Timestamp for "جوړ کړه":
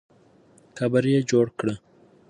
1.29-1.75